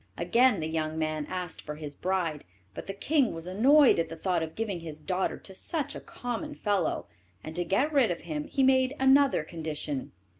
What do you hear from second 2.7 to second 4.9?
but the king was annoyed at the thought of giving